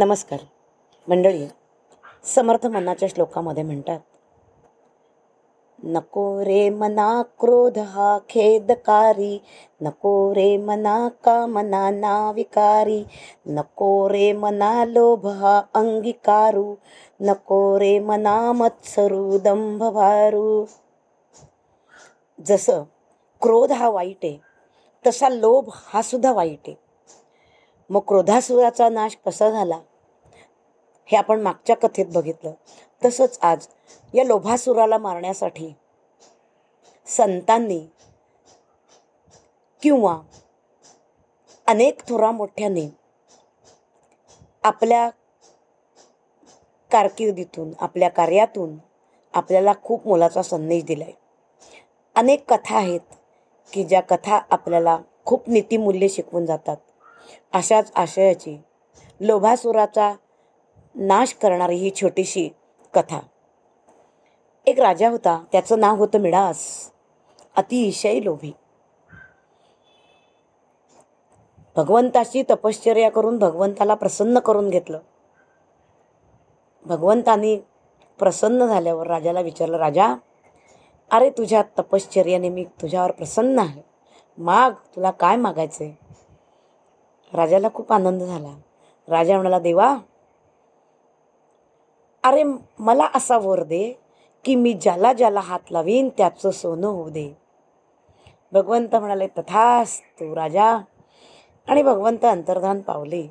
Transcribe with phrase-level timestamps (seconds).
[0.00, 0.40] नमस्कार.
[1.08, 1.46] मंडळी
[2.24, 3.98] समर्थ मनाच्या श्लोकामध्ये म्हणतात
[5.78, 9.38] नको रे मना क्रोध हा खेदकारी
[9.80, 13.04] नको रे मना कामना ना विकारी
[13.46, 16.74] नको रे मना लोभ हा अंगीकारू
[17.20, 20.64] नको रे मना मत्सरू दंभ भारू.
[22.46, 22.82] जसं
[23.42, 24.38] क्रोध हा वाईट आहे
[25.04, 26.74] तसा लोभ हा सुद्धा वाईट आहे.
[27.90, 29.78] मग क्रोधासुराचा नाश कसा झाला?
[31.10, 32.52] हे आपण मागच्या कथेत बघितलं.
[33.04, 33.66] तसंच आज
[34.14, 35.74] या लोभासुराला मारण्यासाठी
[37.06, 37.86] संतांनी
[39.82, 40.20] किंवा
[41.66, 42.88] अनेक थोरा मोठ्याने
[44.62, 45.10] आपल्या
[46.90, 48.76] कारकिर्दीतून आपल्या कार्यातून
[49.34, 51.12] आपल्याला खूप मोलाचा संदेश दिलाय.
[52.14, 53.00] अनेक कथा आहेत
[53.72, 56.76] की ज्या कथा आपल्याला खूप नीतिमूल्य शिकवून जातात.
[57.52, 58.56] अशाच आशयाची
[59.20, 60.14] लोभासुराचा
[60.94, 62.48] नाश करणारी ही छोटीशी
[62.94, 63.20] कथा.
[64.66, 66.90] एक राजा होता त्याचं नाव होतं मिडास.
[67.56, 68.52] अतिशय लोभी.
[71.76, 74.98] भगवंताची तपश्चर्या करून भगवंताला प्रसन्न करून घेतलं.
[76.84, 77.56] भगवंतानी
[78.18, 80.14] प्रसन्न झाल्यावर राजाला विचारलं राजा
[81.10, 83.82] अरे तुझ्या तपश्चर्याने मी तुझ्यावर प्रसन्न आहे.
[84.38, 85.92] माग तुला काय मागायचंय?
[87.32, 88.58] राजाला खूप आनंद झाला.
[89.08, 89.96] राजा म्हणाला देवा
[92.22, 92.42] अरे
[92.78, 94.00] मला असा वर दे
[94.44, 97.36] की मी ज्याला ज्याला हात लावीन त्याचं सोनं होऊ दे.
[98.52, 100.78] भगवंत म्हणाले तथास तू राजा.
[101.68, 103.22] आणि भगवंत अंतर्धान पावले.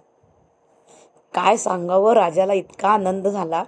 [1.33, 3.63] काय सांगावं राजाला इतका आनंद झाला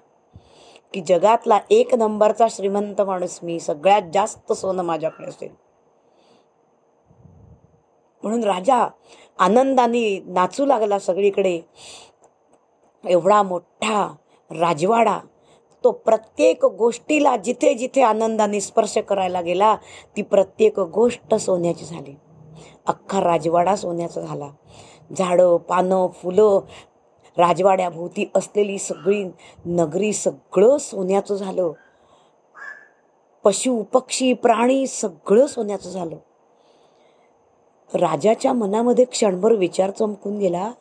[0.94, 5.56] की जगातला एक नंबरचा श्रीमंत माणूस मी सगळ्यात जास्त सोनं माझ्याकडे असेल.
[8.24, 8.88] म्हणून राजा
[9.40, 11.62] आनंदाने नाचू लागला सगळीकडे.
[13.06, 14.16] एवढा मोठा
[14.60, 15.20] राजवाडा.
[15.84, 19.76] तो प्रत्येक गोष्टीला जिथे जिथे आनंदाने स्पर्श करायला गेला
[20.18, 22.16] ती प्रत्येक गोष्ट सोन्याची झाली.
[22.88, 24.50] अख्खा राजवाडा सोन्याचा झाला.
[25.18, 26.60] झाडं पानं फुलं
[27.38, 29.24] राजवाड्याभोवती असलेली सगळी
[29.66, 31.72] नगरी सगळं सोन्याचं झालं.
[33.44, 36.16] पशु पक्षी प्राणी सगळं सोन्याचं झालं.
[37.94, 40.72] राजाच्या मनामध्ये क्षणभर विचार चमकून गेला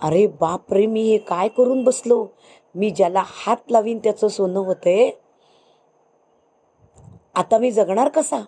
[0.00, 2.26] अरे बाप रे मी हे काय करून बसलो?
[2.74, 5.10] मी ज्याला हात लावीन त्याचं सोनं होतंय
[7.34, 8.40] आता मी जगणार कसा?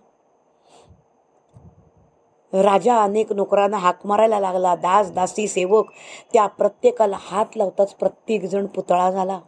[2.53, 4.75] राजा अनेक नोकरांना हाक मारायला लागला.
[4.75, 5.91] दास दासी सेवक
[6.33, 9.41] त्या प्रत्येकाला हात लावताच प्रत्येक जण पुतळा झाला.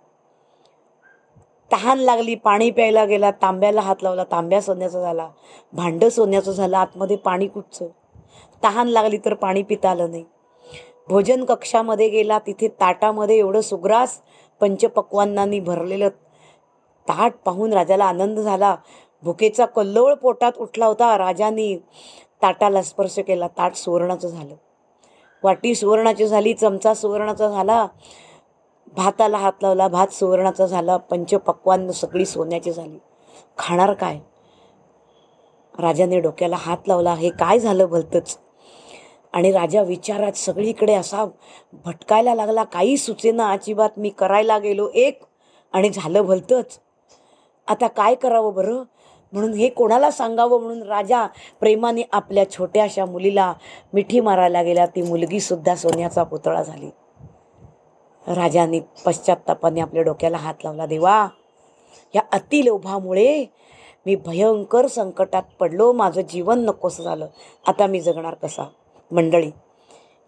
[1.72, 5.28] तहान लागली पाणी प्यायला गेला तांब्याला हात लावला तांब्या सोन्याचा झाला.
[5.72, 7.88] भांडं सोन्याचं झालं आतमध्ये पाणी कुठचं?
[8.64, 10.24] तहान लागली तर पाणी पिता आलं नाही.
[11.08, 14.20] भोजन कक्षामध्ये गेला तिथे ताटामध्ये एवढं सुग्रास
[14.60, 16.08] पंचपक्वांनांनी भरलेलं
[17.08, 18.76] ताट पाहून राजाला आनंद झाला.
[19.22, 21.18] भुकेचा कल्लोळ पोटात उठला होता.
[21.18, 21.76] राजाने
[22.42, 23.48] ताटाला स्पर्श केला.
[23.48, 24.54] ताट सुवर्णाचं झालं.
[25.42, 27.86] वाटी सुवर्णाची झाली चमचा सुवर्णाचा झाला
[28.96, 32.98] भाताला हात लावला भात सुवर्णाचा झाला पंचपक्वान सगळी सोन्याची झाली.
[33.58, 34.18] खाणार काय?
[35.78, 37.14] राजाने डोक्याला हात लावला.
[37.14, 38.38] हे काय झालं भलतंच?
[39.34, 41.24] आणि राजा विचारात सगळीकडे असा
[41.72, 45.22] भटकायला लागला काही सुचेना अजिबात मी करायला गेलो एक
[45.72, 46.78] आणि झालं भलतंच.
[47.68, 48.82] आता काय करावं बरं?
[49.32, 50.60] म्हणून हे कोणाला सांगावं?
[50.60, 51.26] म्हणून राजा
[51.60, 53.54] प्रेमाने आपल्या छोट्याशा मुलीला
[53.92, 54.86] मिठी मारायला गेला.
[54.86, 56.90] ती मुलगीसुद्धा सोन्याचा पुतळा झाली.
[58.26, 61.28] राजाने पश्चात्तापाने आपल्या डोक्याला हात लावला देवा
[62.14, 63.44] या अतिलोभामुळे
[64.06, 65.92] मी भयंकर संकटात पडलो.
[65.92, 67.26] माझं जीवन नकोसं झालं.
[67.66, 68.64] आता मी जगणार कसा?
[69.12, 69.50] मंडळी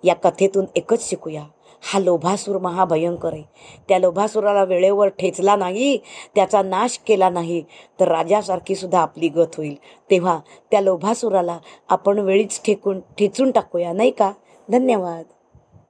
[0.05, 1.45] या कथेतून एकच शिकूया.
[1.93, 3.43] हा लोभासूर महाभयंकर आहे.
[3.89, 5.99] त्या लोभासुराला वेळेवर ठेचला नाही
[6.35, 7.65] त्याचा नाश केला नाही
[8.01, 9.75] तर राजासारखी सुद्धा आपली गत होईल.
[10.11, 14.33] तेव्हा त्या लोभासुराला आपण वेळीच ठेकून ठेचून टाकूया नाही का?
[14.71, 15.25] धन्यवाद.